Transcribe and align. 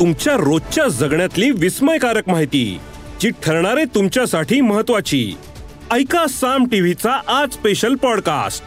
तुमच्या 0.00 0.34
रोजच्या 0.34 0.88
जगण्यातली 0.88 1.50
विस्मयकारक 1.50 2.28
माहिती 2.28 2.80
जी 3.20 3.30
ठरणारे 3.30 3.84
तुमच्यासाठी 3.84 4.60
महत्वाची 4.60 5.36
ऐका 5.92 6.26
साम 6.26 6.64
टीव्हीचा 6.64 7.20
आज 7.28 7.52
स्पेशल 7.52 7.94
पॉडकास्ट 7.94 8.64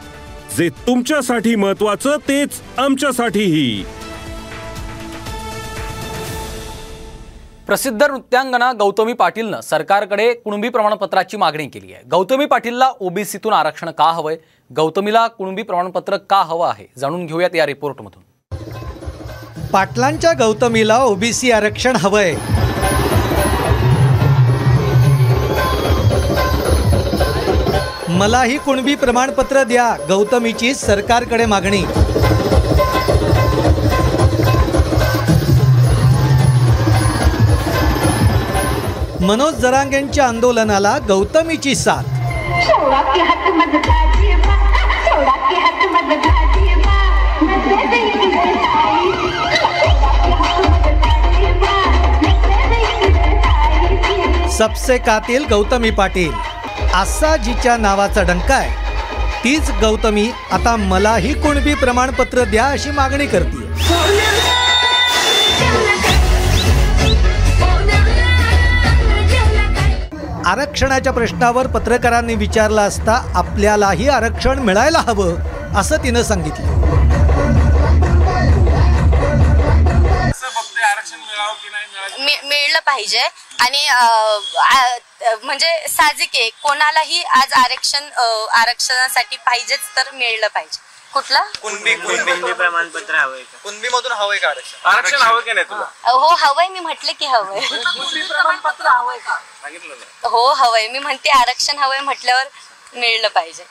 जे 0.57 0.69
तुमच्यासाठी 0.69 1.55
महत्वाचं 1.55 2.17
तेच 2.27 2.49
आमच्यासाठीही. 2.77 3.83
प्रसिद्ध 7.67 8.03
नृत्यांगना 8.03 8.71
गौतमी 8.73 9.13
पाटीलनं 9.13 9.61
सरकारकडे 9.61 10.33
कुणबी 10.33 10.69
प्रमाणपत्राची 10.69 11.37
मागणी 11.37 11.67
केली 11.67 11.93
आहे. 11.93 12.03
गौतमी 12.11 12.45
पाटीलला 12.45 12.91
ओबीसीतून 12.99 13.53
आरक्षण 13.53 13.89
का 13.89 14.11
हवंय? 14.11 14.37
गौतमीला 14.75 15.27
कुणबी 15.27 15.63
प्रमाणपत्र 15.63 16.17
का 16.17 16.41
हवं 16.41 16.67
आहे? 16.67 16.87
जाणून 16.97 17.25
घेऊयात 17.25 17.55
या 17.55 17.65
रिपोर्टमधून 17.65 18.23
पाटलांच्या 19.73 20.31
गौतमीला 20.39 20.97
ओबीसी 21.03 21.51
आरक्षण 21.51 21.95
हवंय. 21.95 22.35
मलाही 28.09 28.57
कुणबी 28.57 28.95
प्रमाणपत्र 28.95 29.63
द्या 29.63 29.95
गौतमीची 30.09 30.73
सरकारकडे 30.75 31.45
मागणी. 31.45 31.83
मनोज 39.21 39.53
जरांगेंच्या 39.53 40.25
आंदोलनाला 40.25 40.97
गौतमीची 41.07 41.75
साथ. 41.75 42.03
आई 54.61 54.67
सबसे 54.67 54.97
कातील 54.97 55.45
गौतमी 55.49 55.89
पाटील. 55.89 56.31
आसाजीच्या 56.93 57.77
नावाचा 57.77 58.21
डंका 58.21 58.55
आहे. 58.55 59.43
तीच 59.43 59.69
गौतमी 59.71 60.31
आता 60.51 60.75
मलाही 60.75 61.33
कुणबी 61.33 61.73
प्रमाणपत्र 61.73 62.43
द्या 62.43 62.65
अशी 62.65 62.91
मागणी 62.91 63.25
करते 63.25 63.69
आरक्षणाच्या 70.45 71.13
प्रश्नावर 71.13 71.67
पत्रकारांनी 71.67 72.35
विचारला 72.35 72.81
असता 72.81 73.31
आपल्यालाही 73.35 74.09
आरक्षण 74.09 74.59
मिळायला 74.59 74.99
हवं 74.99 75.35
असं 75.75 75.97
तिनं 76.03 76.23
सांगितलं. 76.23 76.65
मि- 82.19 82.43
मिळलं 82.45 82.79
पाहिजे. 82.79 83.21
आणि 83.61 83.87
म्हणजे 85.43 85.87
साहजिक 85.89 86.29
आहे. 86.35 86.49
कोणालाही 86.63 87.21
आज 87.39 87.53
आरक्षण 87.53 88.09
आरक्षणासाठी 88.59 89.37
पाहिजेच 89.45 89.79
तर 89.97 90.11
मिळलं 90.13 90.47
पाहिजे. 90.53 90.79
कुठलं? 91.13 91.47
कुणबी 91.61 91.93
कुणबी. 91.95 92.53
प्रमाणपत्र 92.53 93.15
हवंय 93.15 93.41
का? 93.41 93.57
कुणबी 93.63 93.89
मधून 93.93 94.11
हवंय 94.11 94.37
का 94.37 94.49
आरक्षण? 94.49 94.87
आरक्षण 94.89 95.21
हवं 95.21 95.39
की 95.39 95.53
नाही 95.53 95.65
तुला? 95.69 95.85
हो 96.11 96.27
हवंय. 96.39 96.67
मी 96.67 96.79
म्हटलं 96.79 97.11
की 97.19 97.25
हवंय. 97.25 97.59
हो 100.23 100.45
हवंय. 100.53 100.87
मी 100.87 100.99
म्हणते 100.99 101.29
आरक्षण 101.39 101.77
हवंय 101.79 101.99
म्हटल्यावर 101.99 102.45
मिळलं 102.95 103.27
पाहिजे. 103.27 103.65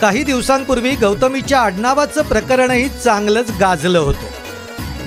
काही 0.00 0.22
दिवसांपूर्वी 0.24 0.94
गौतमीच्या 0.96 1.60
आडनावाचं 1.60 2.28
प्रकरणही 2.28 2.88
चांगलंच 3.00 3.50
गाजलं 3.60 3.98
होतं. 3.98 4.33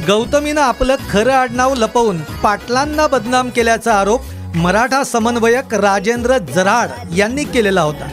गौतमीनं 0.07 0.61
आपलं 0.61 0.95
खरं 1.09 1.33
आडनाव 1.33 1.73
लपवून 1.77 2.17
पाटलांना 2.43 3.07
बदनाम 3.07 3.49
केल्याचा 3.49 3.93
आरोप 3.93 4.21
मराठा 4.55 5.03
समन्वयक 5.03 5.73
राजेंद्र 5.73 6.37
जराड 6.55 6.89
यांनी 7.17 7.43
केलेला 7.43 7.81
होता. 7.81 8.07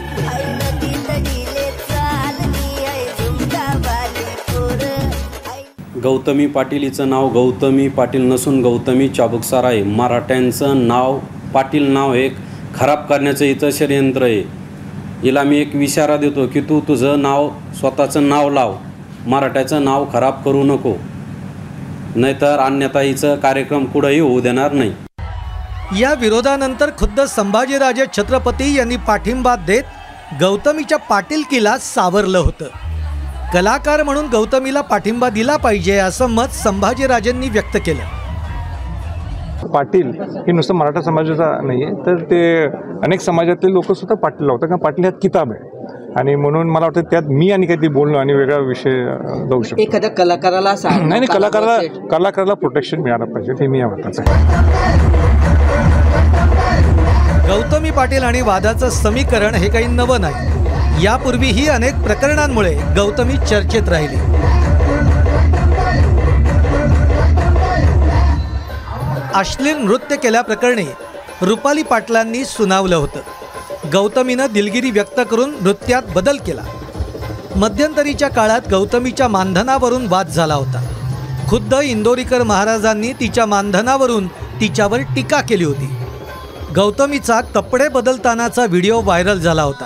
गौतमी 6.03 6.47
पाटील 6.47 6.82
हिचं 6.82 7.10
नाव 7.10 7.28
गौतमी 7.28 7.88
पाटील 7.88 8.22
नसून 8.22 8.61
गौतमी 8.62 9.09
चाबुकसार 9.09 9.65
आहे. 9.65 9.82
मराठ्यांचं 9.82 10.87
नाव 10.88 11.19
पाटील 11.55 11.91
नाव 11.93 12.12
हे 12.12 12.28
खराब 12.75 13.06
करण्याचं 13.09 13.44
हिचं 13.44 13.71
षडयंत्र 13.71 14.22
आहे. 14.22 14.41
हिला 15.22 15.43
मी 15.43 15.59
एक 15.59 15.75
विचारा 15.75 16.16
देतो 16.16 16.47
की 16.47 16.61
तू 16.61 16.81
तुझं 16.81 17.22
नाव 17.22 17.49
स्वतःचं 17.78 18.28
नाव 18.28 18.50
लाव. 18.50 18.76
मराठ्याचं 19.26 19.84
नाव 19.84 20.06
खराब 20.12 20.43
करू 20.44 20.65
नको. 20.65 20.94
नाहीतर 22.16 22.58
अन्यथा 22.58 23.00
हिचं 23.00 23.36
कार्यक्रम 23.42 23.84
कुठंही 23.84 24.19
होऊ 24.20 24.41
देणार 24.41 24.72
नाही. 24.72 24.92
या 26.00 26.12
विरोधानंतर 26.20 26.91
खुद्द 26.98 27.20
संभाजीराजे 27.28 28.04
छत्रपती 28.16 28.75
यांनी 28.76 28.97
पाठिंबा 29.06 29.54
देत 29.66 29.84
गौतमीच्या 30.41 30.98
पाटीलकीला 31.10 31.76
सावरलं 31.78 32.38
होतं. 32.38 32.69
कलाकार 33.52 34.02
म्हणून 34.02 34.28
गौतमीला 34.28 34.80
पाठिंबा 34.80 35.28
दिला 35.28 35.56
पाहिजे 35.56 35.97
असं 35.98 36.30
मत 36.30 36.54
संभाजीराजेंनी 36.54 37.48
व्यक्त 37.48 37.76
केलं. 37.86 38.02
पाटील 39.72 40.10
हे 40.46 40.52
नुसतं 40.52 40.75
मराठा 40.75 41.00
समाजाचा 41.00 41.50
नाही 41.66 41.84
आहे 41.84 41.94
तर 42.06 42.22
ते 42.31 42.41
अनेक 43.04 43.20
समाजातले 43.20 43.72
लोक 43.72 43.92
सुद्धा 43.92 44.14
पाटील 44.22 44.46
लावतात 44.46 44.69
कारण 44.69 44.81
पाटील 44.81 45.04
ह्यात 45.04 45.19
किताब 45.22 45.52
आहे. 45.52 45.74
आणि 46.16 46.34
म्हणून 46.36 46.70
मला 46.70 46.86
वाटतं 46.86 47.10
त्यात 47.10 47.22
मी 47.28 47.50
आणि 47.50 47.66
काहीतरी 47.66 47.88
बोलणं 47.88 48.19
आणि 48.19 48.32
वेगळा 48.32 48.56
विषय 48.66 49.04
जाऊ 49.48 49.62
शकतो. 49.62 49.80
एखाद्या 49.82 50.10
कलाकाराला 50.10 50.75
नाही 50.84 51.08
नाही 51.08 51.26
कलाकाराला 51.26 51.76
कलाकाराला 52.10 52.54
प्रोटेक्शन 52.54 53.00
मिळालं 53.02 53.32
पाहिजे 53.32 53.52
हे 53.60 53.66
मी 53.66 53.82
मताचं 53.84 54.22
आहे. 54.26 54.32
गौतमी 57.48 57.91
पाटील 57.91 58.22
आणि 58.22 58.41
वादाचं 58.41 58.91
समीकरण 58.91 59.54
हे 59.54 59.69
काही 59.70 59.86
नवं 59.86 60.20
नाही. 60.20 61.04
यापूर्वीही 61.04 61.66
अनेक 61.69 61.94
प्रकरणांमुळे 62.04 62.75
गौतमी 62.96 63.36
चर्चेत 63.50 63.88
राहिली. 63.88 64.16
अश्लील 69.34 69.76
नृत्य 69.76 70.16
केल्याप्रकरणी 70.16 70.86
रुपाली 71.42 71.82
पाटलांनी 71.82 72.44
सुनावलं 72.44 72.96
होतं. 72.96 73.20
गौतमीनं 73.94 74.47
दिलगिरी 74.53 74.91
व्यक्त 74.91 75.21
करून 75.31 75.55
नृत्यात 75.60 76.03
बदल 76.15 76.37
केला. 76.37 76.62
मध्यंतरीच्या 77.56 78.28
काळात 78.28 78.60
गौतमीच्या 78.71 79.28
मानधनावरून 79.28 80.06
वाद 80.06 80.28
झाला 80.28 80.55
होता. 80.55 80.87
खुद्द 81.49 81.75
इंदोरीकर 81.82 82.43
महाराजांनी 82.43 83.12
तिच्या 83.12 83.47
मानधनावरून 83.47 84.27
तिच्यावर 84.27 84.99
टीका 84.99 85.41
केली 85.41 85.65
होती. 85.65 85.94
गौतमीचा 86.77 87.41
कपडे 87.41 87.88
बदलतानाचा 87.88 88.65
व्हिडिओ 88.65 89.00
व्हायरल 89.00 89.38
झाला 89.38 89.62
होता. 89.62 89.84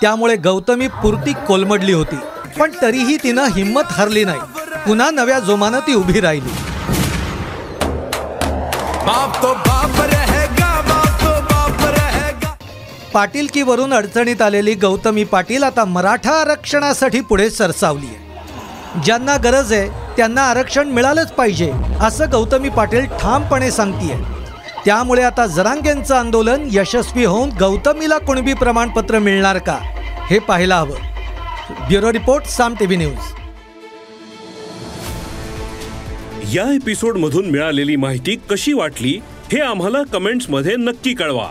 त्यामुळे 0.00 0.36
गौतमी 0.36 0.88
पुरती 0.88 1.32
कोलमडली 1.32 1.92
होती. 1.92 2.16
पण 2.58 2.70
तरीही 2.82 3.16
तिनं 3.16 3.44
हिंमत 3.44 3.82
हरली 3.90 4.24
नाही. 4.24 4.40
पुन्हा 4.86 5.10
नव्या 5.10 5.38
जोमानं 5.38 5.78
ती 5.78 5.94
उभी 5.94 6.20
राहिली. 6.20 6.50
बाप 9.06 9.42
तो 9.42 9.54
बापरे 9.54 10.15
पाटीलकीवरून 13.16 13.92
अडचणीत 13.94 14.40
आलेली 14.42 14.72
गौतमी 14.74 15.22
पाटील 15.24 15.62
आता 15.62 15.84
मराठा 15.84 16.32
आरक्षणासाठी 16.40 17.20
पुढे 17.20 17.48
सरसावली 17.50 18.06
आहे 18.06 19.02
ज्यांना 19.04 19.36
गरज 19.44 19.72
आहे 19.72 19.88
त्यांना 20.16 20.42
आरक्षण 20.42 20.88
मिळालंच 20.88 21.32
पाहिजे 21.32 21.70
असं 22.00 22.30
गौतमी 22.32 22.68
पाटील 22.68 23.06
ठामपणे 23.20 23.70
सांगतीये. 23.70 24.16
त्यामुळे 24.84 25.22
आता 25.22 25.46
जरांगेंचं 25.46 26.14
आंदोलन 26.14 26.68
यशस्वी 26.72 27.24
होऊन 27.24 27.50
गौतमीला 27.60 28.18
कुणबी 28.18 28.54
प्रमाणपत्र 28.54 29.18
मिळणार 29.18 29.58
का 29.58 29.78
हे 30.30 30.38
पाहायला 30.38 30.76
हवं. 30.76 31.86
Bureau 31.88 32.12
report 32.12 32.46
Saam 32.46 32.74
TV 32.74 32.96
news. 32.96 33.34
या 36.56 36.72
एपिसोडमधून 36.74 37.50
मिळालेली 37.50 37.96
माहिती 37.96 38.40
कशी 38.50 38.72
वाटली 38.72 39.20
हे 39.52 39.60
आम्हाला 39.62 40.02
कमेंट्समध्ये 40.12 40.76
नक्की 40.76 41.14
कळवा. 41.14 41.50